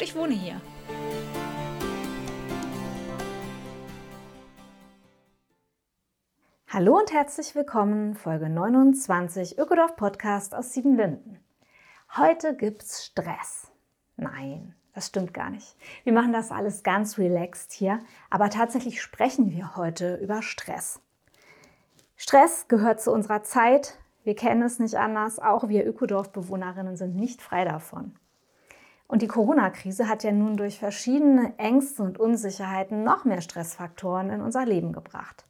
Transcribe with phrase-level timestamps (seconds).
[0.00, 0.60] und ich wohne hier.
[6.68, 11.38] Hallo und herzlich willkommen, Folge 29 Ökodorf Podcast aus Siebenlinden.
[12.16, 13.70] Heute gibt's Stress.
[14.16, 15.76] Nein, das stimmt gar nicht.
[16.04, 21.02] Wir machen das alles ganz relaxed hier, aber tatsächlich sprechen wir heute über Stress.
[22.16, 23.98] Stress gehört zu unserer Zeit.
[24.24, 25.40] Wir kennen es nicht anders.
[25.40, 28.14] Auch wir Ökodorf-Bewohnerinnen sind nicht frei davon.
[29.10, 34.40] Und die Corona-Krise hat ja nun durch verschiedene Ängste und Unsicherheiten noch mehr Stressfaktoren in
[34.40, 35.44] unser Leben gebracht.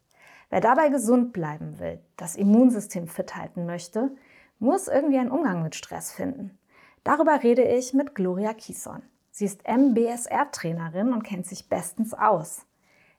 [0.48, 4.16] Wer dabei gesund bleiben will, das Immunsystem fit halten möchte,
[4.60, 6.58] muss irgendwie einen Umgang mit Stress finden.
[7.04, 9.02] Darüber rede ich mit Gloria Kieson.
[9.30, 12.64] Sie ist MBSR-Trainerin und kennt sich bestens aus.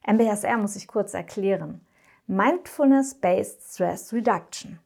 [0.08, 1.81] MBSR muss ich kurz erklären.
[2.26, 4.80] Mindfulness-Based Stress Reduction.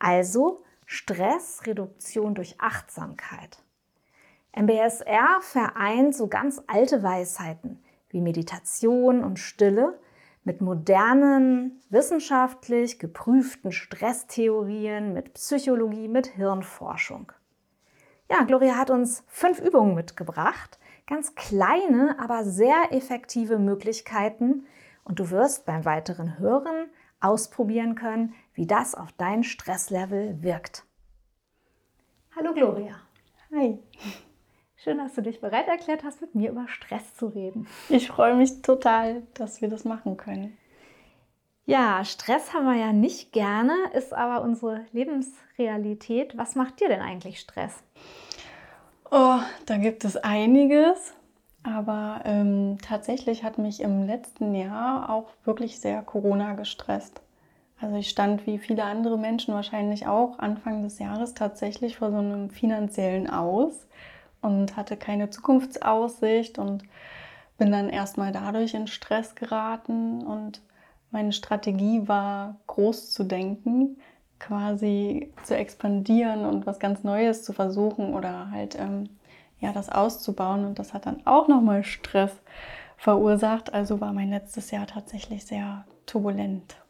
[0.00, 3.61] Also Stressreduktion durch Achtsamkeit.
[4.54, 9.98] MBSR vereint so ganz alte Weisheiten wie Meditation und Stille
[10.44, 17.32] mit modernen, wissenschaftlich geprüften Stresstheorien, mit Psychologie, mit Hirnforschung.
[18.30, 24.66] Ja, Gloria hat uns fünf Übungen mitgebracht, ganz kleine, aber sehr effektive Möglichkeiten
[25.04, 30.84] und du wirst beim weiteren Hören ausprobieren können, wie das auf dein Stresslevel wirkt.
[32.36, 32.96] Hallo Gloria.
[33.54, 33.78] Hi.
[34.82, 37.68] Schön, dass du dich bereit erklärt hast, mit mir über Stress zu reden.
[37.88, 40.58] Ich freue mich total, dass wir das machen können.
[41.66, 46.36] Ja, Stress haben wir ja nicht gerne, ist aber unsere Lebensrealität.
[46.36, 47.80] Was macht dir denn eigentlich Stress?
[49.12, 51.14] Oh, da gibt es einiges.
[51.62, 57.22] Aber ähm, tatsächlich hat mich im letzten Jahr auch wirklich sehr Corona gestresst.
[57.80, 62.16] Also ich stand wie viele andere Menschen wahrscheinlich auch Anfang des Jahres tatsächlich vor so
[62.16, 63.86] einem finanziellen Aus
[64.42, 66.84] und hatte keine Zukunftsaussicht und
[67.56, 70.60] bin dann erstmal dadurch in Stress geraten und
[71.10, 73.98] meine Strategie war, groß zu denken,
[74.38, 79.08] quasi zu expandieren und was ganz Neues zu versuchen oder halt ähm,
[79.60, 80.64] ja, das auszubauen.
[80.64, 82.32] Und das hat dann auch nochmal Stress
[82.96, 83.72] verursacht.
[83.72, 86.81] Also war mein letztes Jahr tatsächlich sehr turbulent.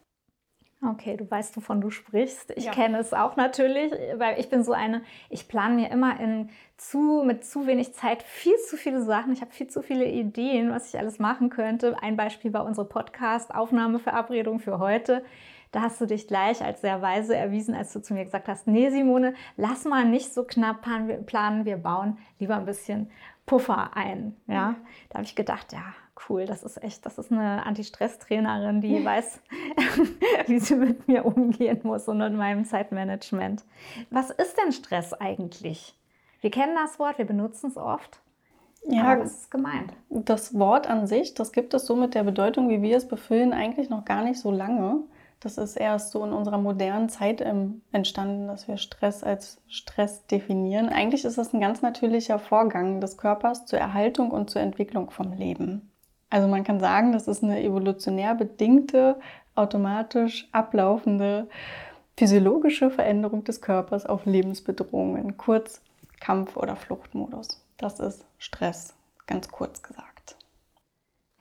[0.89, 2.51] Okay, du weißt, wovon du sprichst.
[2.55, 2.71] Ich ja.
[2.71, 7.23] kenne es auch natürlich, weil ich bin so eine, ich plane mir immer in zu,
[7.25, 9.31] mit zu wenig Zeit viel zu viele Sachen.
[9.31, 11.95] Ich habe viel zu viele Ideen, was ich alles machen könnte.
[12.01, 15.23] Ein Beispiel war unsere Podcast-Aufnahmeverabredung für heute.
[15.71, 18.67] Da hast du dich gleich als sehr weise erwiesen, als du zu mir gesagt hast,
[18.67, 20.85] nee Simone, lass mal nicht so knapp
[21.25, 23.09] planen, wir bauen lieber ein bisschen
[23.45, 24.37] Puffer ein.
[24.47, 24.75] Ja,
[25.09, 25.95] da habe ich gedacht, ja,
[26.29, 29.41] cool, das ist echt, das ist eine Anti-Stress-Trainerin, die weiß,
[30.47, 33.63] wie sie mit mir umgehen muss und mit meinem Zeitmanagement.
[34.09, 35.97] Was ist denn Stress eigentlich?
[36.41, 38.21] Wir kennen das Wort, wir benutzen es oft.
[38.85, 39.93] Ja, Aber was ist gemeint?
[40.09, 43.53] Das Wort an sich, das gibt es so mit der Bedeutung, wie wir es befüllen,
[43.53, 45.03] eigentlich noch gar nicht so lange.
[45.39, 47.41] Das ist erst so in unserer modernen Zeit
[47.91, 50.87] entstanden, dass wir Stress als Stress definieren.
[50.89, 55.33] Eigentlich ist das ein ganz natürlicher Vorgang des Körpers zur Erhaltung und zur Entwicklung vom
[55.33, 55.92] Leben.
[56.33, 59.19] Also man kann sagen, das ist eine evolutionär bedingte,
[59.53, 61.47] automatisch ablaufende
[62.17, 65.83] physiologische Veränderung des Körpers auf Lebensbedrohungen, kurz
[66.19, 67.63] Kampf- oder Fluchtmodus.
[67.77, 68.95] Das ist Stress,
[69.27, 70.35] ganz kurz gesagt.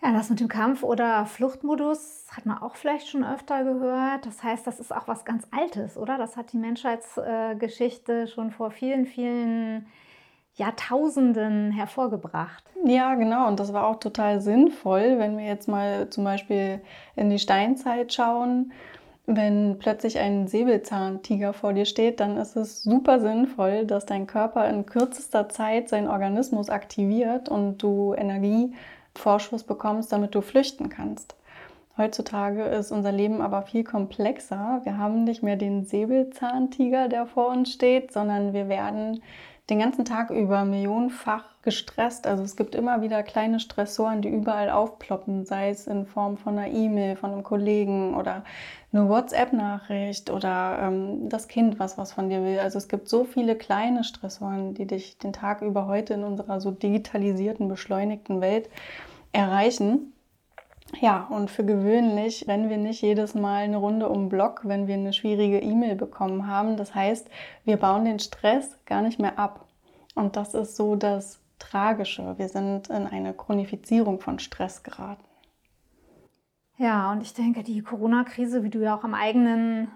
[0.02, 4.26] Ja, das mit dem Kampf- oder Fluchtmodus hat man auch vielleicht schon öfter gehört.
[4.26, 6.18] Das heißt, das ist auch was ganz Altes, oder?
[6.18, 9.86] Das hat die Menschheitsgeschichte schon vor vielen, vielen
[10.54, 12.64] Jahrtausenden hervorgebracht.
[12.84, 13.48] Ja, genau.
[13.48, 16.80] Und das war auch total sinnvoll, wenn wir jetzt mal zum Beispiel
[17.16, 18.72] in die Steinzeit schauen.
[19.24, 24.68] Wenn plötzlich ein Säbelzahntiger vor dir steht, dann ist es super sinnvoll, dass dein Körper
[24.68, 31.36] in kürzester Zeit seinen Organismus aktiviert und du Energievorschuss bekommst, damit du flüchten kannst.
[31.96, 34.80] Heutzutage ist unser Leben aber viel komplexer.
[34.82, 39.22] Wir haben nicht mehr den Säbelzahntiger, der vor uns steht, sondern wir werden
[39.70, 42.26] den ganzen Tag über millionenfach gestresst.
[42.26, 46.58] Also es gibt immer wieder kleine Stressoren, die überall aufploppen, sei es in Form von
[46.58, 48.44] einer E-Mail von einem Kollegen oder
[48.92, 52.58] eine WhatsApp-Nachricht oder ähm, das Kind, was was von dir will.
[52.58, 56.60] Also es gibt so viele kleine Stressoren, die dich den Tag über heute in unserer
[56.60, 58.68] so digitalisierten, beschleunigten Welt
[59.32, 60.12] erreichen.
[61.00, 64.86] Ja, und für gewöhnlich rennen wir nicht jedes Mal eine Runde um den Block, wenn
[64.86, 66.76] wir eine schwierige E-Mail bekommen haben.
[66.76, 67.28] Das heißt,
[67.64, 69.66] wir bauen den Stress gar nicht mehr ab.
[70.14, 72.38] Und das ist so das Tragische.
[72.38, 75.24] Wir sind in eine Chronifizierung von Stress geraten.
[76.76, 79.88] Ja, und ich denke, die Corona-Krise, wie du ja auch am eigenen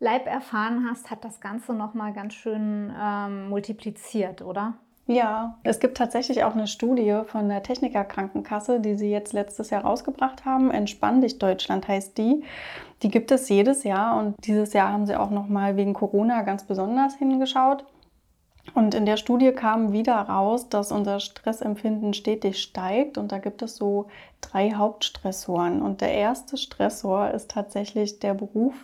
[0.00, 4.74] Leib erfahren hast, hat das Ganze nochmal ganz schön ähm, multipliziert, oder?
[5.06, 9.70] Ja, es gibt tatsächlich auch eine Studie von der Techniker Krankenkasse, die sie jetzt letztes
[9.70, 10.70] Jahr rausgebracht haben.
[10.70, 12.44] Entspann dich Deutschland heißt die.
[13.02, 16.42] Die gibt es jedes Jahr und dieses Jahr haben sie auch noch mal wegen Corona
[16.42, 17.84] ganz besonders hingeschaut.
[18.74, 23.60] Und in der Studie kam wieder raus, dass unser Stressempfinden stetig steigt und da gibt
[23.60, 24.06] es so
[24.40, 25.82] drei Hauptstressoren.
[25.82, 28.74] Und der erste Stressor ist tatsächlich der Beruf,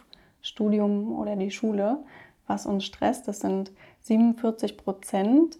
[0.42, 1.98] Studium oder die Schule,
[2.48, 3.28] was uns stresst.
[3.28, 3.70] Das sind
[4.00, 5.58] 47 Prozent.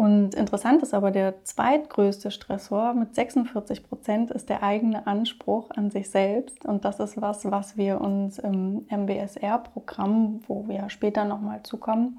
[0.00, 5.90] Und interessant ist aber, der zweitgrößte Stressor mit 46 Prozent ist der eigene Anspruch an
[5.90, 6.64] sich selbst.
[6.64, 12.18] Und das ist was, was wir uns im MBSR-Programm, wo wir später nochmal zukommen,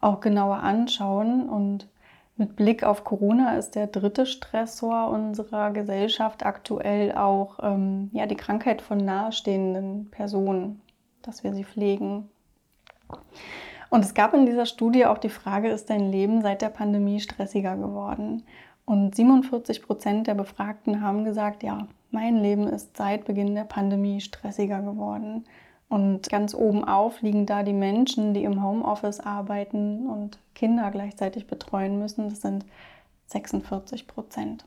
[0.00, 1.46] auch genauer anschauen.
[1.46, 1.88] Und
[2.38, 8.36] mit Blick auf Corona ist der dritte Stressor unserer Gesellschaft aktuell auch ähm, ja, die
[8.36, 10.80] Krankheit von nahestehenden Personen,
[11.20, 12.30] dass wir sie pflegen.
[13.90, 17.20] Und es gab in dieser Studie auch die Frage, ist dein Leben seit der Pandemie
[17.20, 18.44] stressiger geworden?
[18.84, 24.20] Und 47 Prozent der Befragten haben gesagt, ja, mein Leben ist seit Beginn der Pandemie
[24.20, 25.44] stressiger geworden.
[25.88, 31.48] Und ganz oben auf liegen da die Menschen, die im Homeoffice arbeiten und Kinder gleichzeitig
[31.48, 32.30] betreuen müssen.
[32.30, 32.64] Das sind
[33.26, 34.64] 46 Prozent.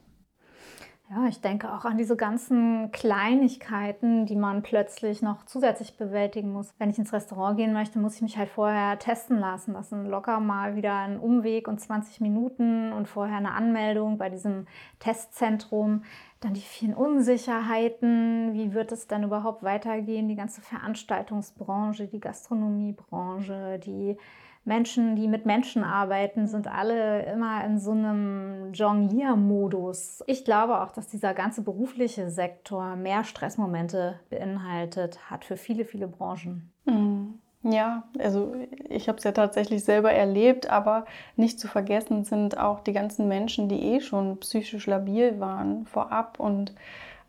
[1.16, 6.74] Ja, ich denke auch an diese ganzen Kleinigkeiten, die man plötzlich noch zusätzlich bewältigen muss.
[6.80, 9.74] Wenn ich ins Restaurant gehen möchte, muss ich mich halt vorher testen lassen.
[9.74, 14.30] Das sind locker mal wieder ein Umweg und 20 Minuten und vorher eine Anmeldung bei
[14.30, 14.66] diesem
[14.98, 16.04] Testzentrum.
[16.40, 18.54] Dann die vielen Unsicherheiten.
[18.54, 20.28] Wie wird es dann überhaupt weitergehen?
[20.28, 24.18] Die ganze Veranstaltungsbranche, die Gastronomiebranche, die
[24.66, 30.24] Menschen, die mit Menschen arbeiten, sind alle immer in so einem Jongliermodus.
[30.28, 36.08] Ich glaube auch, dass dieser ganze berufliche Sektor mehr Stressmomente beinhaltet hat für viele, viele
[36.08, 36.72] Branchen.
[36.86, 37.40] Mhm.
[37.64, 38.54] Ja, also
[38.90, 41.06] ich habe es ja tatsächlich selber erlebt, aber
[41.38, 46.42] nicht zu vergessen sind auch die ganzen Menschen, die eh schon psychisch labil waren vorab
[46.42, 46.74] und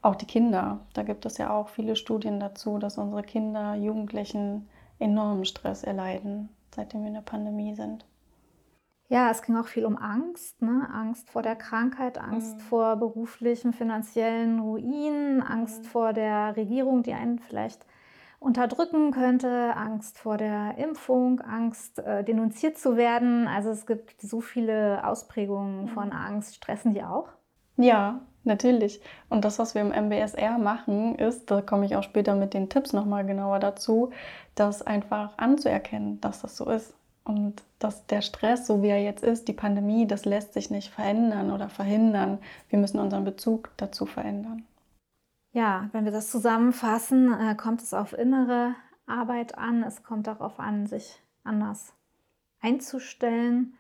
[0.02, 0.80] auch die Kinder.
[0.92, 6.48] Da gibt es ja auch viele Studien dazu, dass unsere Kinder, Jugendlichen enormen Stress erleiden
[6.74, 8.06] seitdem wir in der Pandemie sind.
[9.08, 10.88] Ja, es ging auch viel um Angst, ne?
[10.92, 12.60] Angst vor der Krankheit, Angst mhm.
[12.60, 15.88] vor beruflichen, finanziellen Ruinen, Angst mhm.
[15.88, 17.86] vor der Regierung, die einen vielleicht
[18.40, 23.46] unterdrücken könnte, Angst vor der Impfung, Angst, äh, denunziert zu werden.
[23.46, 25.88] Also es gibt so viele Ausprägungen mhm.
[25.88, 26.56] von Angst.
[26.56, 27.28] Stressen die auch?
[27.76, 29.00] Ja, natürlich.
[29.28, 32.68] Und das, was wir im MBSR machen, ist, da komme ich auch später mit den
[32.68, 34.10] Tipps nochmal genauer dazu,
[34.54, 36.94] das einfach anzuerkennen, dass das so ist.
[37.24, 40.90] Und dass der Stress, so wie er jetzt ist, die Pandemie, das lässt sich nicht
[40.90, 42.38] verändern oder verhindern.
[42.68, 44.64] Wir müssen unseren Bezug dazu verändern.
[45.52, 48.74] Ja, wenn wir das zusammenfassen, äh, kommt es auf innere
[49.06, 49.82] Arbeit an.
[49.82, 51.94] Es kommt darauf an, sich anders
[52.60, 53.74] einzustellen.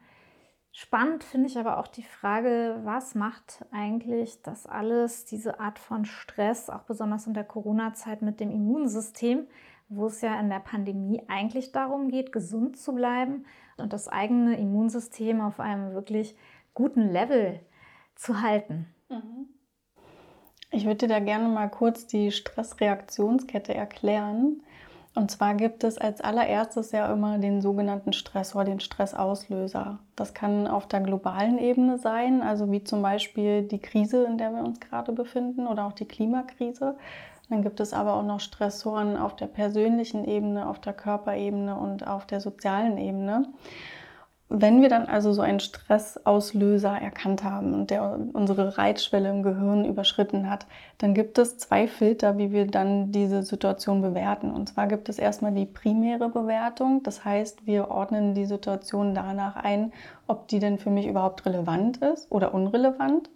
[0.76, 6.04] Spannend finde ich aber auch die Frage, was macht eigentlich das alles, diese Art von
[6.04, 9.46] Stress, auch besonders in der Corona-Zeit mit dem Immunsystem,
[9.88, 14.58] wo es ja in der Pandemie eigentlich darum geht, gesund zu bleiben und das eigene
[14.58, 16.36] Immunsystem auf einem wirklich
[16.74, 17.60] guten Level
[18.16, 18.92] zu halten.
[19.08, 19.46] Mhm.
[20.72, 24.64] Ich würde dir da gerne mal kurz die Stressreaktionskette erklären.
[25.14, 29.98] Und zwar gibt es als allererstes ja immer den sogenannten Stressor, den Stressauslöser.
[30.16, 34.50] Das kann auf der globalen Ebene sein, also wie zum Beispiel die Krise, in der
[34.52, 36.96] wir uns gerade befinden oder auch die Klimakrise.
[37.48, 42.06] Dann gibt es aber auch noch Stressoren auf der persönlichen Ebene, auf der Körperebene und
[42.06, 43.46] auf der sozialen Ebene.
[44.50, 49.86] Wenn wir dann also so einen Stressauslöser erkannt haben und der unsere Reitschwelle im Gehirn
[49.86, 50.66] überschritten hat,
[50.98, 54.50] dann gibt es zwei Filter, wie wir dann diese Situation bewerten.
[54.50, 57.02] Und zwar gibt es erstmal die primäre Bewertung.
[57.02, 59.92] Das heißt, wir ordnen die Situation danach ein,
[60.26, 63.30] ob die denn für mich überhaupt relevant ist oder unrelevant.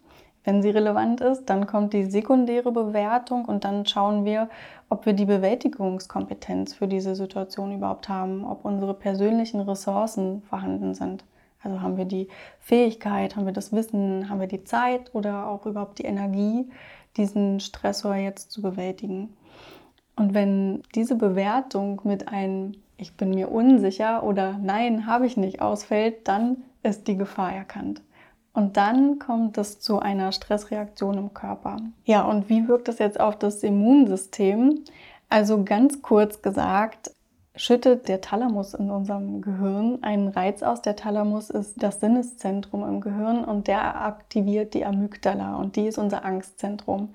[0.48, 4.48] Wenn sie relevant ist, dann kommt die sekundäre Bewertung und dann schauen wir,
[4.88, 11.22] ob wir die Bewältigungskompetenz für diese Situation überhaupt haben, ob unsere persönlichen Ressourcen vorhanden sind.
[11.62, 12.28] Also haben wir die
[12.60, 16.70] Fähigkeit, haben wir das Wissen, haben wir die Zeit oder auch überhaupt die Energie,
[17.18, 19.36] diesen Stressor jetzt zu bewältigen.
[20.16, 25.60] Und wenn diese Bewertung mit einem Ich bin mir unsicher oder Nein, habe ich nicht
[25.60, 28.00] ausfällt, dann ist die Gefahr erkannt.
[28.58, 31.76] Und dann kommt es zu einer Stressreaktion im Körper.
[32.06, 34.82] Ja, und wie wirkt das jetzt auf das Immunsystem?
[35.28, 37.12] Also ganz kurz gesagt,
[37.54, 40.82] schüttet der Thalamus in unserem Gehirn einen Reiz aus.
[40.82, 45.98] Der Thalamus ist das Sinneszentrum im Gehirn und der aktiviert die Amygdala und die ist
[45.98, 47.14] unser Angstzentrum.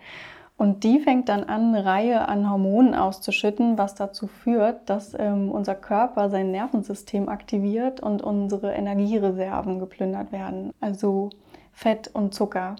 [0.63, 5.51] Und die fängt dann an, eine Reihe an Hormonen auszuschütten, was dazu führt, dass ähm,
[5.51, 11.31] unser Körper sein Nervensystem aktiviert und unsere Energiereserven geplündert werden, also
[11.73, 12.77] Fett und Zucker.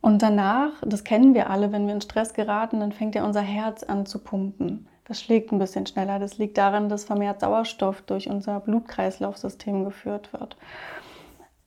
[0.00, 3.40] Und danach, das kennen wir alle, wenn wir in Stress geraten, dann fängt ja unser
[3.40, 4.86] Herz an zu pumpen.
[5.08, 6.20] Das schlägt ein bisschen schneller.
[6.20, 10.56] Das liegt daran, dass vermehrt Sauerstoff durch unser Blutkreislaufsystem geführt wird.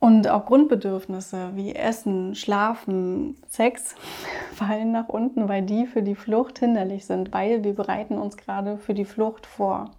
[0.01, 3.96] Und auch Grundbedürfnisse wie Essen, Schlafen, Sex
[4.55, 8.79] fallen nach unten, weil die für die Flucht hinderlich sind, weil wir bereiten uns gerade
[8.79, 9.91] für die Flucht vor.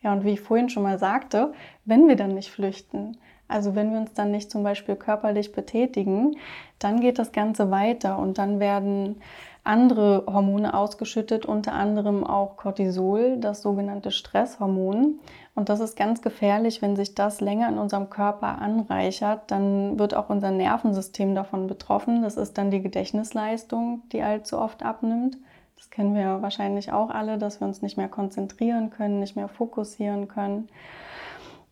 [0.00, 1.52] Ja, und wie ich vorhin schon mal sagte,
[1.84, 3.18] wenn wir dann nicht flüchten,
[3.48, 6.36] also wenn wir uns dann nicht zum Beispiel körperlich betätigen,
[6.78, 9.20] dann geht das Ganze weiter und dann werden
[9.68, 15.20] andere Hormone ausgeschüttet, unter anderem auch Cortisol, das sogenannte Stresshormon.
[15.54, 20.14] Und das ist ganz gefährlich, wenn sich das länger in unserem Körper anreichert, dann wird
[20.14, 22.22] auch unser Nervensystem davon betroffen.
[22.22, 25.36] Das ist dann die Gedächtnisleistung, die allzu oft abnimmt.
[25.76, 29.48] Das kennen wir wahrscheinlich auch alle, dass wir uns nicht mehr konzentrieren können, nicht mehr
[29.48, 30.68] fokussieren können.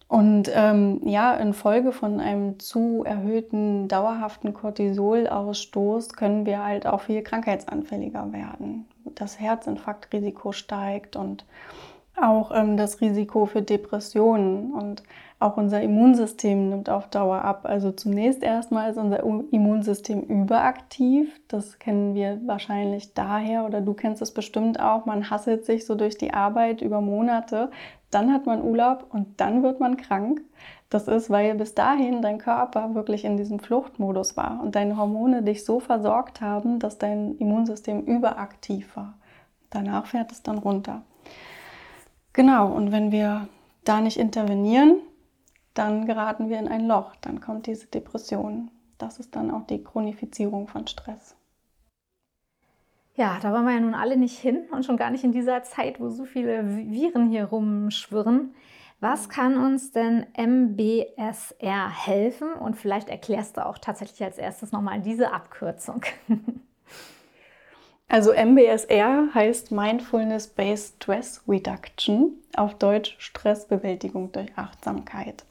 [0.09, 7.23] Und ähm, ja, infolge von einem zu erhöhten dauerhaften Cortisolausstoß können wir halt auch viel
[7.23, 8.87] krankheitsanfälliger werden.
[9.17, 11.45] Das Herzinfarktrisiko steigt und
[12.17, 15.03] auch ähm, das Risiko für Depressionen und
[15.39, 17.61] auch unser Immunsystem nimmt auf Dauer ab.
[17.65, 21.39] Also zunächst erstmal ist unser Immunsystem überaktiv.
[21.49, 25.05] Das kennen wir wahrscheinlich daher oder du kennst es bestimmt auch.
[25.05, 27.71] Man hasselt sich so durch die Arbeit über Monate.
[28.11, 30.41] Dann hat man Urlaub und dann wird man krank.
[30.89, 35.43] Das ist, weil bis dahin dein Körper wirklich in diesem Fluchtmodus war und deine Hormone
[35.43, 39.15] dich so versorgt haben, dass dein Immunsystem überaktiv war.
[39.71, 41.03] Danach fährt es dann runter.
[42.33, 43.49] Genau, und wenn wir
[43.85, 44.99] da nicht intervenieren,
[45.75, 48.71] dann geraten wir in ein Loch, dann kommt diese Depression.
[48.99, 51.36] Das ist dann auch die Chronifizierung von Stress.
[53.17, 55.63] Ja, da wollen wir ja nun alle nicht hin und schon gar nicht in dieser
[55.63, 58.55] Zeit, wo so viele Viren hier rumschwirren.
[59.01, 62.53] Was kann uns denn MBSR helfen?
[62.53, 66.03] Und vielleicht erklärst du auch tatsächlich als erstes nochmal diese Abkürzung.
[68.09, 75.45] Also MBSR heißt Mindfulness Based Stress Reduction, auf Deutsch Stressbewältigung durch Achtsamkeit.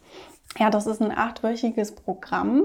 [0.57, 2.63] Ja, das ist ein achtwöchiges Programm,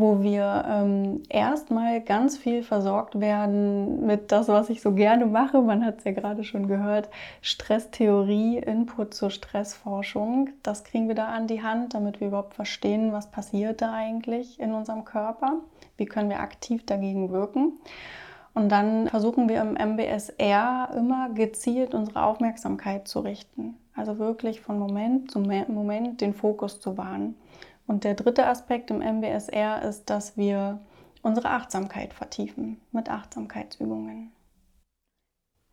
[0.00, 5.60] wo wir ähm, erstmal ganz viel versorgt werden mit das, was ich so gerne mache.
[5.60, 7.10] Man hat es ja gerade schon gehört,
[7.42, 10.50] Stresstheorie, Input zur Stressforschung.
[10.62, 14.58] Das kriegen wir da an die Hand, damit wir überhaupt verstehen, was passiert da eigentlich
[14.58, 15.60] in unserem Körper.
[15.96, 17.74] Wie können wir aktiv dagegen wirken?
[18.54, 23.76] Und dann versuchen wir im MBSR immer gezielt unsere Aufmerksamkeit zu richten.
[23.94, 27.34] Also wirklich von Moment zu Moment den Fokus zu wahren.
[27.90, 30.78] Und der dritte Aspekt im MBSR ist, dass wir
[31.22, 34.30] unsere Achtsamkeit vertiefen mit Achtsamkeitsübungen.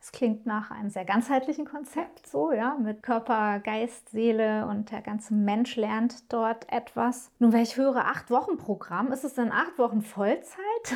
[0.01, 5.01] Es klingt nach einem sehr ganzheitlichen Konzept, so ja, mit Körper, Geist, Seele und der
[5.01, 7.29] ganze Mensch lernt dort etwas.
[7.37, 10.95] Nun, wenn ich höre acht Wochen Programm, ist es dann acht Wochen Vollzeit?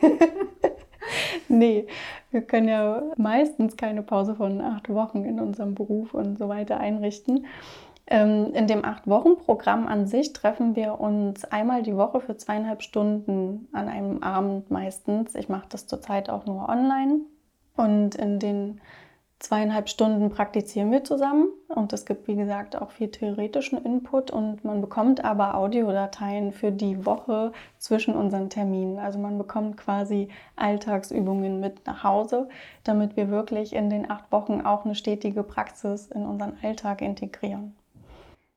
[1.48, 1.86] nee,
[2.30, 6.80] wir können ja meistens keine Pause von acht Wochen in unserem Beruf und so weiter
[6.80, 7.44] einrichten.
[8.08, 13.68] Ähm, in dem Acht-Wochen-Programm an sich treffen wir uns einmal die Woche für zweieinhalb Stunden
[13.72, 15.34] an einem Abend meistens.
[15.34, 17.20] Ich mache das zurzeit auch nur online.
[17.76, 18.80] Und in den
[19.38, 24.64] zweieinhalb Stunden praktizieren wir zusammen und es gibt, wie gesagt, auch viel theoretischen Input und
[24.64, 28.98] man bekommt aber Audiodateien für die Woche zwischen unseren Terminen.
[28.98, 32.48] Also man bekommt quasi Alltagsübungen mit nach Hause,
[32.82, 37.76] damit wir wirklich in den acht Wochen auch eine stetige Praxis in unseren Alltag integrieren.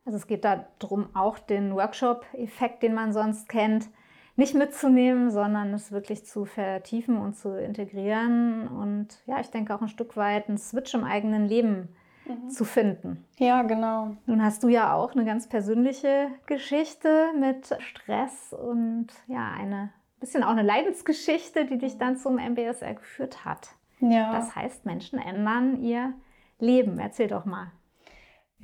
[0.06, 3.90] Also es geht darum, auch den Workshop-Effekt, den man sonst kennt,
[4.36, 9.82] nicht mitzunehmen, sondern es wirklich zu vertiefen und zu integrieren und ja, ich denke auch
[9.82, 11.90] ein Stück weit einen Switch im eigenen Leben
[12.26, 12.50] mhm.
[12.50, 13.26] zu finden.
[13.38, 14.16] Ja, genau.
[14.26, 20.44] Nun hast du ja auch eine ganz persönliche Geschichte mit Stress und ja, eine bisschen
[20.44, 23.70] auch eine Leidensgeschichte, die dich dann zum MBSR geführt hat.
[24.00, 24.32] Ja.
[24.32, 26.14] Das heißt, Menschen ändern ihr
[26.60, 27.00] Leben.
[27.00, 27.72] Erzähl doch mal.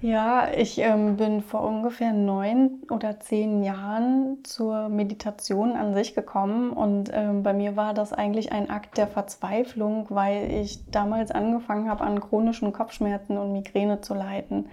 [0.01, 6.71] Ja, ich ähm, bin vor ungefähr neun oder zehn Jahren zur Meditation an sich gekommen
[6.71, 11.89] und ähm, bei mir war das eigentlich ein Akt der Verzweiflung, weil ich damals angefangen
[11.89, 14.69] habe, an chronischen Kopfschmerzen und Migräne zu leiden.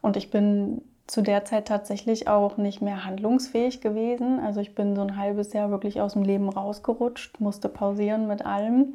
[0.00, 4.40] Und ich bin zu der Zeit tatsächlich auch nicht mehr handlungsfähig gewesen.
[4.40, 8.46] Also ich bin so ein halbes Jahr wirklich aus dem Leben rausgerutscht, musste pausieren mit
[8.46, 8.94] allem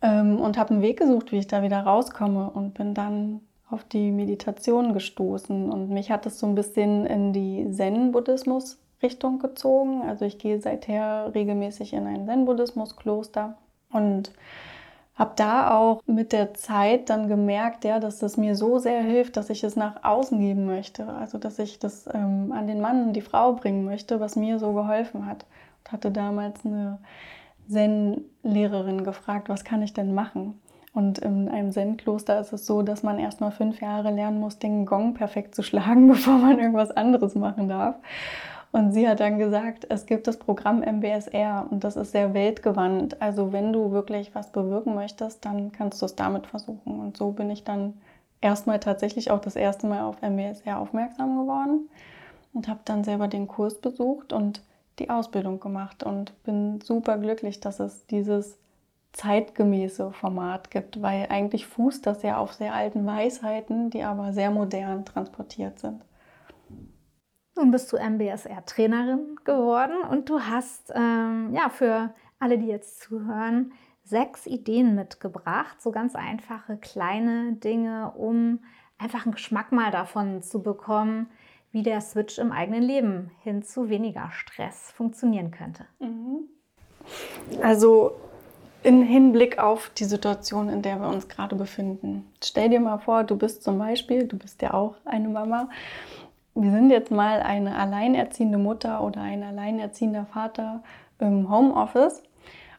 [0.00, 3.40] ähm, und habe einen Weg gesucht, wie ich da wieder rauskomme und bin dann
[3.72, 10.02] auf die Meditation gestoßen und mich hat es so ein bisschen in die Zen-Buddhismus-Richtung gezogen.
[10.02, 13.56] Also ich gehe seither regelmäßig in ein Zen-Buddhismus-Kloster
[13.90, 14.32] und
[15.14, 19.36] habe da auch mit der Zeit dann gemerkt, ja, dass das mir so sehr hilft,
[19.36, 21.06] dass ich es nach außen geben möchte.
[21.06, 24.58] Also dass ich das ähm, an den Mann und die Frau bringen möchte, was mir
[24.58, 25.44] so geholfen hat.
[25.84, 26.98] Und hatte damals eine
[27.68, 30.60] Zen-Lehrerin gefragt, was kann ich denn machen?
[30.94, 34.58] Und in einem Zen-Kloster ist es so, dass man erst mal fünf Jahre lernen muss,
[34.58, 37.96] den Gong perfekt zu schlagen, bevor man irgendwas anderes machen darf.
[38.72, 43.20] Und sie hat dann gesagt, es gibt das Programm MBSR und das ist sehr weltgewandt.
[43.20, 46.98] Also wenn du wirklich was bewirken möchtest, dann kannst du es damit versuchen.
[47.00, 47.94] Und so bin ich dann
[48.40, 51.90] erstmal tatsächlich auch das erste Mal auf MBSR aufmerksam geworden
[52.54, 54.62] und habe dann selber den Kurs besucht und
[54.98, 58.58] die Ausbildung gemacht und bin super glücklich, dass es dieses
[59.12, 64.50] zeitgemäße Format gibt, weil eigentlich fußt das ja auf sehr alten Weisheiten, die aber sehr
[64.50, 66.04] modern transportiert sind.
[67.54, 73.72] Nun bist du MBSR-Trainerin geworden und du hast ähm, ja für alle, die jetzt zuhören,
[74.04, 78.60] sechs Ideen mitgebracht, so ganz einfache kleine Dinge, um
[78.98, 81.28] einfach einen Geschmack mal davon zu bekommen,
[81.70, 85.86] wie der Switch im eigenen Leben hin zu weniger Stress funktionieren könnte.
[86.00, 86.48] Mhm.
[87.62, 88.16] Also
[88.82, 92.26] in Hinblick auf die Situation, in der wir uns gerade befinden.
[92.42, 95.68] Stell dir mal vor, du bist zum Beispiel, du bist ja auch eine Mama,
[96.54, 100.82] wir sind jetzt mal eine alleinerziehende Mutter oder ein alleinerziehender Vater
[101.18, 102.22] im Homeoffice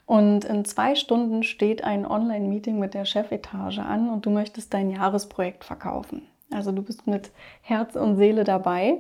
[0.06, 4.92] und in zwei Stunden steht ein Online-Meeting mit der Chefetage an und du möchtest dein
[4.92, 6.28] Jahresprojekt verkaufen.
[6.52, 7.32] Also du bist mit
[7.62, 9.00] Herz und Seele dabei.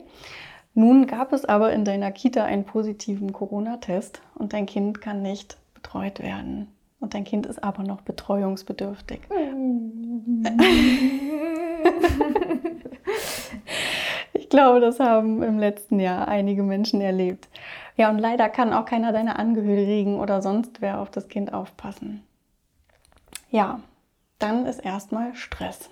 [0.73, 5.57] Nun gab es aber in deiner Kita einen positiven Corona-Test und dein Kind kann nicht
[5.75, 6.67] betreut werden.
[7.03, 9.19] Und dein Kind ist aber noch betreuungsbedürftig.
[14.31, 17.49] ich glaube, das haben im letzten Jahr einige Menschen erlebt.
[17.97, 22.23] Ja, und leider kann auch keiner deiner Angehörigen oder sonst wer auf das Kind aufpassen.
[23.51, 23.81] Ja,
[24.39, 25.89] dann ist erstmal Stress.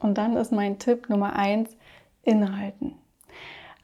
[0.00, 1.74] Und dann ist mein Tipp Nummer eins,
[2.22, 2.96] innehalten.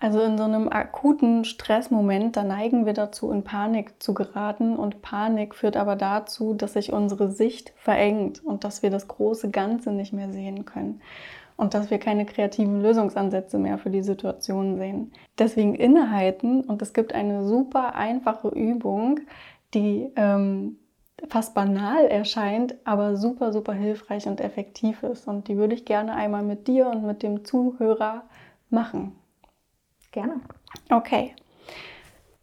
[0.05, 4.77] Also in so einem akuten Stressmoment, da neigen wir dazu, in Panik zu geraten.
[4.77, 9.51] Und Panik führt aber dazu, dass sich unsere Sicht verengt und dass wir das große
[9.51, 11.01] Ganze nicht mehr sehen können.
[11.57, 15.11] Und dass wir keine kreativen Lösungsansätze mehr für die Situation sehen.
[15.39, 19.21] Deswegen innehalten und es gibt eine super einfache Übung,
[19.73, 20.77] die ähm,
[21.31, 25.27] fast banal erscheint, aber super, super hilfreich und effektiv ist.
[25.27, 28.25] Und die würde ich gerne einmal mit dir und mit dem Zuhörer
[28.69, 29.17] machen.
[30.15, 30.41] Gerne.
[30.91, 31.35] Okay.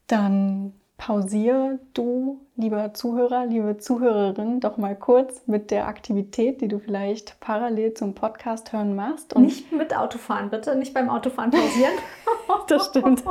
[0.08, 6.80] Dann pausier du, lieber Zuhörer, liebe Zuhörerin, doch mal kurz mit der Aktivität, die du
[6.80, 9.34] vielleicht parallel zum Podcast hören machst.
[9.34, 10.76] Und nicht mit Autofahren, bitte.
[10.76, 11.94] Nicht beim Autofahren pausieren.
[12.68, 13.24] das stimmt.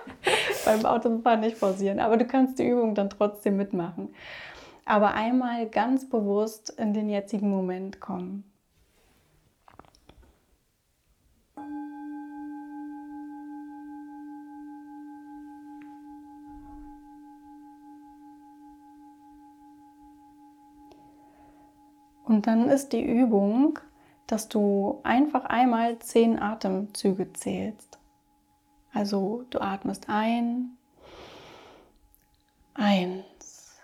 [0.64, 2.00] beim Autofahren nicht pausieren.
[2.00, 4.12] Aber du kannst die Übung dann trotzdem mitmachen.
[4.84, 8.42] Aber einmal ganz bewusst in den jetzigen Moment kommen.
[22.26, 23.78] Und dann ist die Übung,
[24.26, 28.00] dass du einfach einmal zehn Atemzüge zählst.
[28.92, 30.76] Also du atmest ein,
[32.74, 33.78] eins,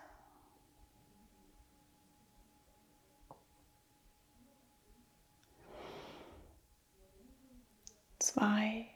[8.18, 8.92] zwei,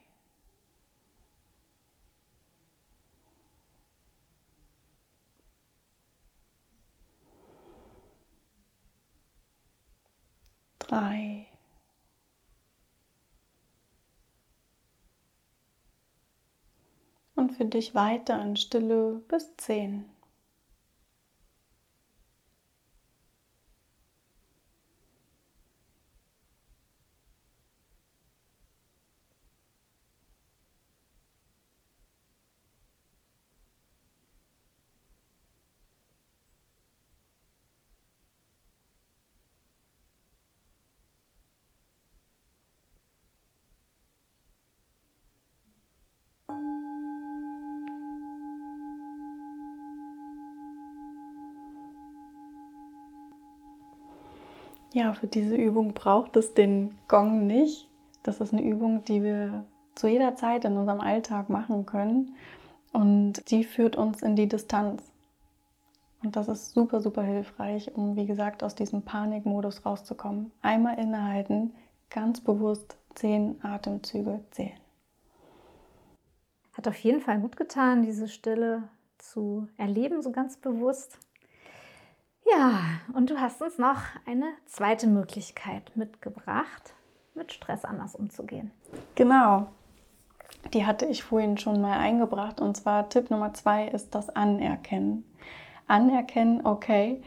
[10.88, 11.46] drei.
[17.35, 20.05] Und für dich weiter in Stille bis zehn.
[54.96, 57.87] Ja, für diese Übung braucht es den Gong nicht.
[58.22, 62.35] Das ist eine Übung, die wir zu jeder Zeit in unserem Alltag machen können.
[62.94, 65.02] Und die führt uns in die Distanz.
[66.22, 70.50] Und das ist super, super hilfreich, um, wie gesagt, aus diesem Panikmodus rauszukommen.
[70.62, 71.74] Einmal innehalten,
[72.09, 74.80] ganz bewusst zehn Atemzüge zählen.
[76.72, 78.85] Hat auf jeden Fall gut getan, diese Stille
[79.18, 81.18] zu erleben, so ganz bewusst.
[82.50, 82.80] Ja,
[83.12, 86.94] und du hast uns noch eine zweite Möglichkeit mitgebracht,
[87.35, 88.70] mit Stress anders umzugehen.
[89.16, 89.66] Genau.
[90.72, 92.61] Die hatte ich vorhin schon mal eingebracht.
[92.61, 95.24] Und zwar Tipp Nummer zwei ist das Anerkennen.
[95.88, 97.22] Anerkennen, okay,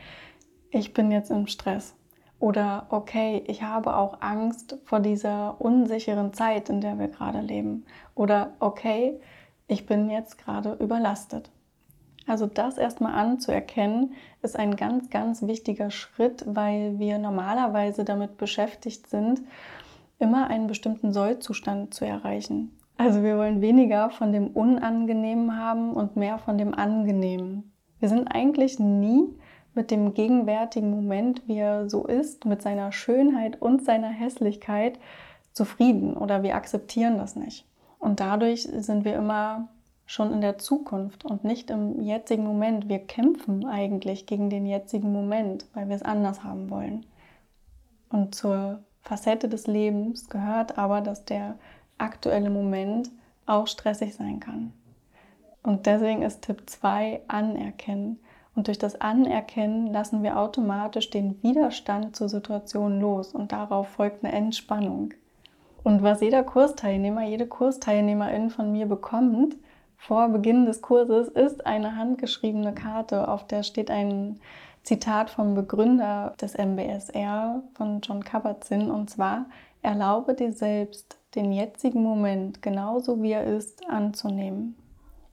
[0.71, 1.95] ich bin jetzt im Stress.
[2.39, 7.86] Oder okay, ich habe auch Angst vor dieser unsicheren Zeit, in der wir gerade leben.
[8.15, 9.19] Oder okay,
[9.67, 11.51] ich bin jetzt gerade überlastet.
[12.30, 14.13] Also das erstmal anzuerkennen,
[14.44, 19.42] ist ein ganz, ganz wichtiger Schritt, weil wir normalerweise damit beschäftigt sind,
[20.20, 22.78] immer einen bestimmten Sollzustand zu erreichen.
[22.98, 27.72] Also wir wollen weniger von dem Unangenehmen haben und mehr von dem Angenehmen.
[28.00, 29.24] Wir sind eigentlich nie
[29.74, 35.00] mit dem gegenwärtigen Moment, wie er so ist, mit seiner Schönheit und seiner Hässlichkeit
[35.54, 37.65] zufrieden oder wir akzeptieren das nicht.
[37.98, 39.70] Und dadurch sind wir immer
[40.10, 42.89] schon in der Zukunft und nicht im jetzigen Moment.
[42.89, 47.06] Wir kämpfen eigentlich gegen den jetzigen Moment, weil wir es anders haben wollen.
[48.10, 51.60] Und zur Facette des Lebens gehört aber, dass der
[52.00, 53.12] aktuelle Moment
[53.45, 54.74] auch stressig sein kann.
[55.62, 58.19] Und deswegen ist Tipp 2 anerkennen.
[58.56, 64.24] Und durch das Anerkennen lassen wir automatisch den Widerstand zur Situation los und darauf folgt
[64.24, 65.13] eine Entspannung.
[65.84, 69.56] Und was jeder Kursteilnehmer, jede Kursteilnehmerin von mir bekommt,
[70.00, 74.40] vor Beginn des Kurses ist eine handgeschriebene Karte, auf der steht ein
[74.84, 79.46] Zitat vom Begründer des MBSR, von John Kabat-Zinn, und zwar:
[79.82, 84.76] Erlaube dir selbst, den jetzigen Moment genauso wie er ist anzunehmen.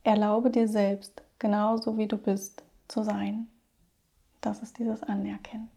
[0.02, 3.46] Erlaube dir selbst, genauso wie du bist, zu sein.
[4.40, 5.70] Das ist dieses Anerkennen.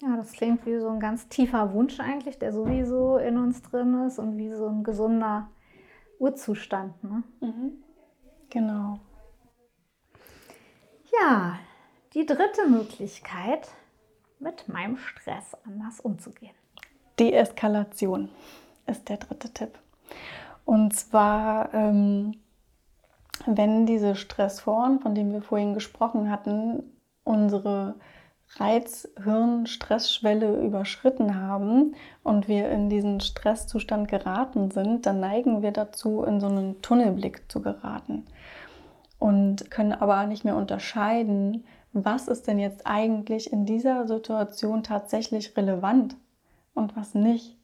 [0.00, 4.06] Ja, das klingt wie so ein ganz tiefer Wunsch eigentlich, der sowieso in uns drin
[4.06, 5.48] ist und wie so ein gesunder
[6.18, 7.02] Urzustand.
[7.02, 7.22] Ne?
[7.40, 7.72] Mhm.
[8.50, 9.00] Genau.
[11.20, 11.58] Ja,
[12.14, 13.68] die dritte Möglichkeit,
[14.38, 16.54] mit meinem Stress anders umzugehen.
[17.18, 18.28] Deeskalation
[18.86, 19.78] ist der dritte Tipp.
[20.64, 22.36] Und zwar, ähm,
[23.46, 26.82] wenn diese Stressforen, von denen wir vorhin gesprochen hatten,
[27.24, 27.94] unsere
[28.58, 36.40] Reizhirn-Stressschwelle überschritten haben und wir in diesen Stresszustand geraten sind, dann neigen wir dazu, in
[36.40, 38.24] so einen Tunnelblick zu geraten
[39.18, 45.56] und können aber nicht mehr unterscheiden, was ist denn jetzt eigentlich in dieser Situation tatsächlich
[45.56, 46.16] relevant
[46.74, 47.56] und was nicht.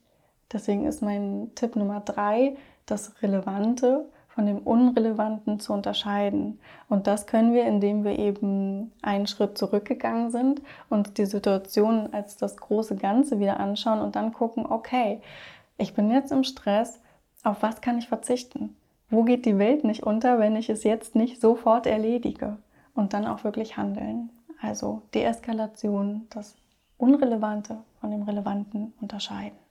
[0.53, 6.59] Deswegen ist mein Tipp Nummer drei, das Relevante von dem Unrelevanten zu unterscheiden.
[6.89, 12.37] Und das können wir, indem wir eben einen Schritt zurückgegangen sind und die Situation als
[12.37, 15.21] das große Ganze wieder anschauen und dann gucken, okay,
[15.77, 17.01] ich bin jetzt im Stress,
[17.45, 18.75] auf was kann ich verzichten?
[19.11, 22.57] Wo geht die Welt nicht unter, wenn ich es jetzt nicht sofort erledige?
[22.95, 24.31] Und dann auch wirklich handeln.
[24.61, 26.55] Also Deeskalation, das
[26.99, 29.62] Unrelevante von dem Relevanten unterscheiden.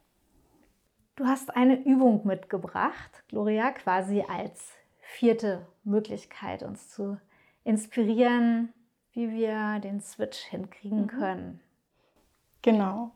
[1.21, 7.15] Du hast eine Übung mitgebracht, Gloria, quasi als vierte Möglichkeit, uns zu
[7.63, 8.73] inspirieren,
[9.11, 11.07] wie wir den Switch hinkriegen mhm.
[11.07, 11.59] können.
[12.63, 13.11] Genau.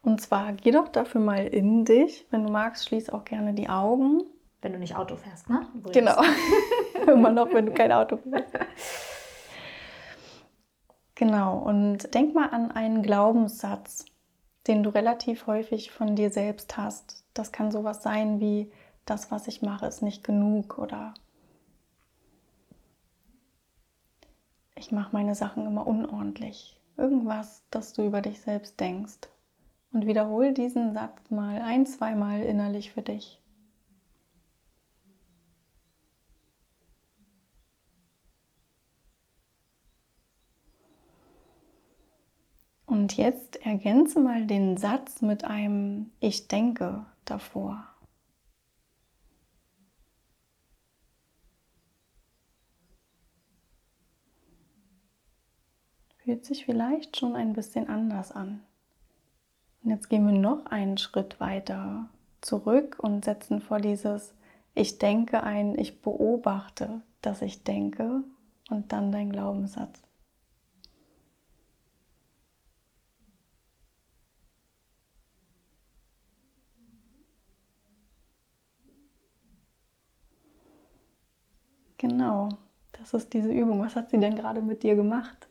[0.00, 2.26] Und zwar geh doch dafür mal in dich.
[2.30, 4.22] Wenn du magst, schließ auch gerne die Augen.
[4.62, 5.66] Wenn du nicht Auto fährst, ne?
[5.74, 5.92] Übrigens.
[5.92, 6.22] Genau.
[7.12, 8.54] Immer noch, wenn du kein Auto fährst.
[11.16, 11.58] Genau.
[11.58, 14.06] Und denk mal an einen Glaubenssatz,
[14.66, 17.25] den du relativ häufig von dir selbst hast.
[17.36, 18.72] Das kann sowas sein wie,
[19.04, 21.12] das, was ich mache, ist nicht genug oder
[24.74, 26.80] ich mache meine Sachen immer unordentlich.
[26.96, 29.28] Irgendwas, das du über dich selbst denkst.
[29.92, 33.40] Und wiederhol diesen Satz mal ein, zweimal innerlich für dich.
[42.86, 47.84] Und jetzt ergänze mal den Satz mit einem Ich denke davor.
[56.18, 58.62] Fühlt sich vielleicht schon ein bisschen anders an.
[59.82, 62.08] Und jetzt gehen wir noch einen Schritt weiter
[62.40, 64.34] zurück und setzen vor dieses
[64.74, 68.24] Ich denke ein, ich beobachte, dass ich denke
[68.68, 70.05] und dann dein Glaubenssatz.
[81.98, 82.50] Genau,
[82.92, 83.80] das ist diese Übung.
[83.80, 85.48] Was hat sie denn gerade mit dir gemacht?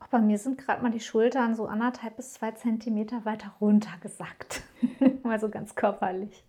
[0.00, 4.62] Auch bei mir sind gerade mal die Schultern so anderthalb bis zwei Zentimeter weiter runtergesackt.
[5.22, 6.44] mal so ganz körperlich.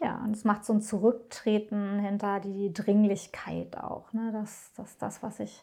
[0.00, 4.12] Ja, und es macht so ein Zurücktreten hinter die Dringlichkeit auch.
[4.12, 4.30] Ne?
[4.32, 5.62] Das, das, das, was ich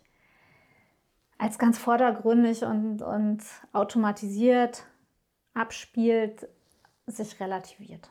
[1.38, 4.86] als ganz vordergründig und, und automatisiert
[5.54, 6.48] abspielt,
[7.06, 8.10] sich relativiert.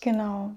[0.00, 0.52] Genau.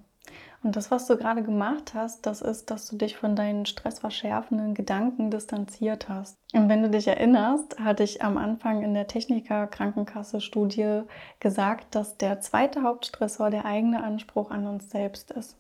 [0.66, 4.74] Und das, was du gerade gemacht hast, das ist, dass du dich von deinen stressverschärfenden
[4.74, 6.40] Gedanken distanziert hast.
[6.56, 11.04] Und wenn du dich erinnerst, hatte ich am Anfang in der Techniker-Krankenkasse-Studie
[11.40, 15.56] gesagt, dass der zweite Hauptstressor der eigene Anspruch an uns selbst ist.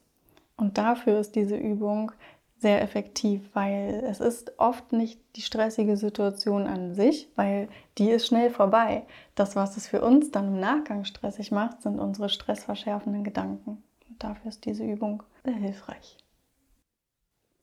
[0.57, 2.11] Und dafür ist diese Übung
[2.57, 8.25] sehr effektiv, weil es ist oft nicht die stressige Situation an sich, weil die ist
[8.25, 9.05] schnell vorbei.
[9.35, 13.83] Das, was es für uns dann im Nachgang stressig macht, sind unsere stressverschärfenden Gedanken.
[14.19, 16.17] Dafür ist diese Übung sehr hilfreich.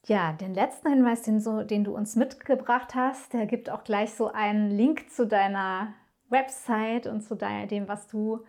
[0.07, 4.13] Ja, den letzten Hinweis, den, so, den du uns mitgebracht hast, der gibt auch gleich
[4.15, 5.95] so einen Link zu deiner
[6.29, 8.41] Website und zu dem, was du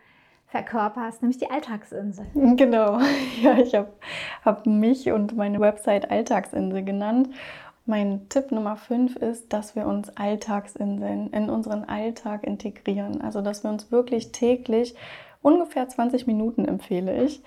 [0.48, 2.26] verkörperst, nämlich die Alltagsinsel.
[2.56, 3.00] Genau,
[3.42, 3.94] ja, ich habe
[4.44, 7.30] hab mich und meine Website Alltagsinsel genannt.
[7.86, 13.22] Mein Tipp Nummer 5 ist, dass wir uns Alltagsinseln in unseren Alltag integrieren.
[13.22, 14.96] Also, dass wir uns wirklich täglich
[15.42, 17.44] ungefähr 20 Minuten empfehle ich,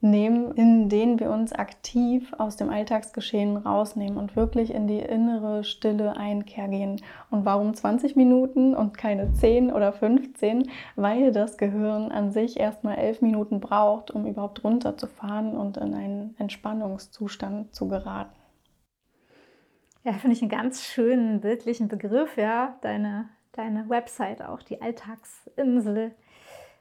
[0.00, 5.64] nehmen, in denen wir uns aktiv aus dem Alltagsgeschehen rausnehmen und wirklich in die innere
[5.64, 7.00] stille Einkehr gehen.
[7.30, 10.70] Und warum 20 Minuten und keine 10 oder 15?
[10.94, 16.36] Weil das Gehirn an sich erstmal 11 Minuten braucht, um überhaupt runterzufahren und in einen
[16.38, 18.36] Entspannungszustand zu geraten.
[20.04, 26.14] Ja, finde ich einen ganz schönen bildlichen Begriff, ja, deine, deine Website auch, die Alltagsinsel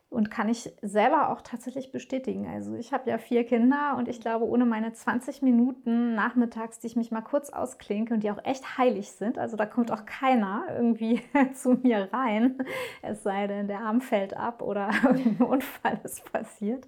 [0.09, 2.47] und kann ich selber auch tatsächlich bestätigen.
[2.47, 6.87] Also ich habe ja vier Kinder und ich glaube, ohne meine 20 Minuten nachmittags, die
[6.87, 10.05] ich mich mal kurz ausklinke und die auch echt heilig sind, also da kommt auch
[10.05, 11.21] keiner irgendwie
[11.53, 12.57] zu mir rein,
[13.01, 16.87] es sei denn, der Arm fällt ab oder ein Unfall ist passiert.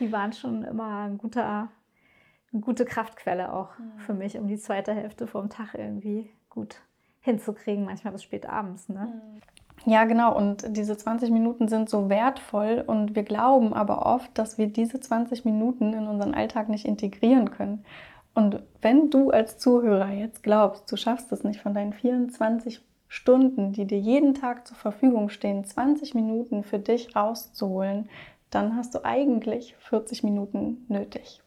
[0.00, 1.70] Die waren schon immer ein guter,
[2.52, 4.18] eine gute Kraftquelle auch für mhm.
[4.18, 6.82] mich, um die zweite Hälfte vom Tag irgendwie gut
[7.20, 8.88] hinzukriegen, manchmal bis spät abends.
[8.88, 9.40] Ne?
[9.88, 10.36] Ja, genau.
[10.36, 15.00] Und diese 20 Minuten sind so wertvoll und wir glauben aber oft, dass wir diese
[15.00, 17.86] 20 Minuten in unseren Alltag nicht integrieren können.
[18.34, 23.72] Und wenn du als Zuhörer jetzt glaubst, du schaffst es nicht von deinen 24 Stunden,
[23.72, 28.10] die dir jeden Tag zur Verfügung stehen, 20 Minuten für dich rauszuholen,
[28.50, 31.40] dann hast du eigentlich 40 Minuten nötig.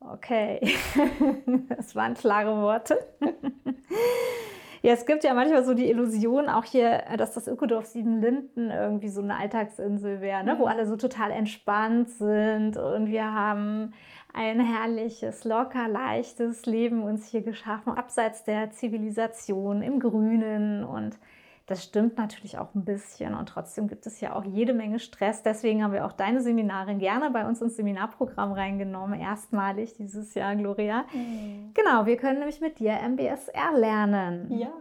[0.00, 0.74] Okay,
[1.68, 2.98] das waren klare Worte.
[4.86, 9.08] Ja, es gibt ja manchmal so die Illusion, auch hier, dass das Ökodorf Siebenlinden irgendwie
[9.08, 10.54] so eine Alltagsinsel wäre, ne?
[10.60, 10.68] wo mhm.
[10.68, 13.94] alle so total entspannt sind und wir haben
[14.32, 21.18] ein herrliches, locker, leichtes Leben uns hier geschaffen, abseits der Zivilisation, im Grünen und
[21.66, 25.42] das stimmt natürlich auch ein bisschen und trotzdem gibt es ja auch jede Menge Stress.
[25.42, 30.54] Deswegen haben wir auch deine Seminarin gerne bei uns ins Seminarprogramm reingenommen, erstmalig dieses Jahr,
[30.54, 31.04] Gloria.
[31.12, 31.72] Mhm.
[31.74, 34.46] Genau, wir können nämlich mit dir MBSR lernen.
[34.56, 34.72] Ja.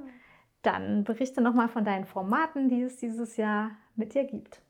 [0.62, 4.62] Dann berichte nochmal von deinen Formaten, die es dieses Jahr mit dir gibt.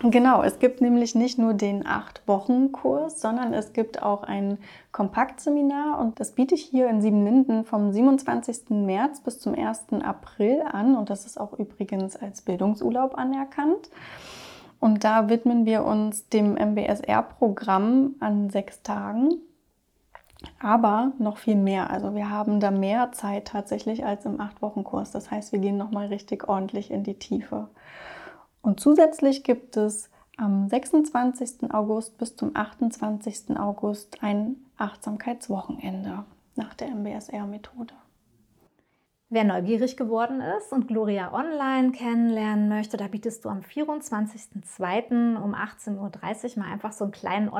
[0.00, 4.58] Genau, es gibt nämlich nicht nur den 8-Wochen-Kurs, sondern es gibt auch ein
[4.92, 8.70] Kompaktseminar und das biete ich hier in Siebenlinden vom 27.
[8.70, 9.86] März bis zum 1.
[10.04, 13.90] April an und das ist auch übrigens als Bildungsurlaub anerkannt.
[14.78, 19.34] Und da widmen wir uns dem MBSR-Programm an sechs Tagen,
[20.60, 21.90] aber noch viel mehr.
[21.90, 25.10] Also wir haben da mehr Zeit tatsächlich als im 8-Wochen-Kurs.
[25.10, 27.68] Das heißt, wir gehen nochmal richtig ordentlich in die Tiefe.
[28.62, 31.72] Und zusätzlich gibt es am 26.
[31.72, 33.58] August bis zum 28.
[33.58, 37.94] August ein Achtsamkeitswochenende nach der MBSR-Methode.
[39.30, 45.36] Wer neugierig geworden ist und Gloria online kennenlernen möchte, da bietest du am 24.02.
[45.36, 47.50] um 18.30 Uhr mal einfach so einen kleinen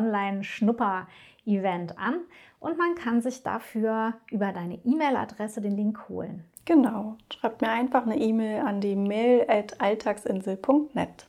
[1.48, 2.20] Online-Schnupper-Event an
[2.60, 6.44] und man kann sich dafür über deine E-Mail-Adresse den Link holen.
[6.64, 7.16] Genau.
[7.32, 11.28] Schreibt mir einfach eine E-Mail an die mail at alltagsinsel.net.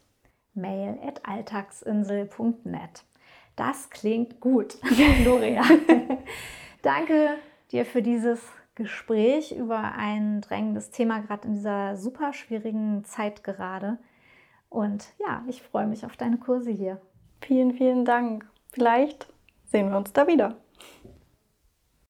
[0.53, 3.03] Mail at alltagsinsel.net.
[3.55, 4.77] Das klingt gut,
[5.23, 5.63] Gloria.
[6.81, 7.35] Danke
[7.71, 8.41] dir für dieses
[8.75, 13.97] Gespräch über ein drängendes Thema, gerade in dieser super schwierigen Zeit gerade.
[14.69, 17.01] Und ja, ich freue mich auf deine Kurse hier.
[17.41, 18.47] Vielen, vielen Dank.
[18.71, 19.27] Vielleicht
[19.69, 20.55] sehen wir uns da wieder.